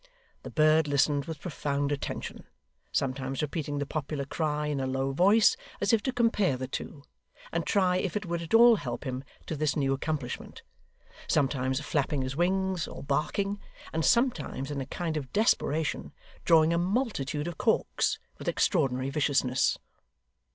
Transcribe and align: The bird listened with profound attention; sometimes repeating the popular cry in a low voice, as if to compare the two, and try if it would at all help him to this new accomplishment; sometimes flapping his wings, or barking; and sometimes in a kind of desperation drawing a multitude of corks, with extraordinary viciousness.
The 0.41 0.49
bird 0.49 0.87
listened 0.87 1.25
with 1.25 1.39
profound 1.41 1.91
attention; 1.91 2.47
sometimes 2.91 3.43
repeating 3.43 3.77
the 3.77 3.85
popular 3.85 4.25
cry 4.25 4.65
in 4.65 4.79
a 4.79 4.87
low 4.87 5.11
voice, 5.11 5.55
as 5.79 5.93
if 5.93 6.01
to 6.01 6.11
compare 6.11 6.57
the 6.57 6.67
two, 6.67 7.03
and 7.51 7.67
try 7.67 7.97
if 7.97 8.17
it 8.17 8.25
would 8.25 8.41
at 8.41 8.55
all 8.55 8.77
help 8.77 9.03
him 9.03 9.23
to 9.45 9.55
this 9.55 9.75
new 9.75 9.93
accomplishment; 9.93 10.63
sometimes 11.27 11.81
flapping 11.81 12.23
his 12.23 12.35
wings, 12.35 12.87
or 12.87 13.03
barking; 13.03 13.59
and 13.93 14.03
sometimes 14.03 14.71
in 14.71 14.81
a 14.81 14.87
kind 14.87 15.17
of 15.17 15.31
desperation 15.31 16.13
drawing 16.45 16.73
a 16.73 16.79
multitude 16.79 17.47
of 17.47 17.59
corks, 17.59 18.17
with 18.39 18.47
extraordinary 18.47 19.11
viciousness. 19.11 19.77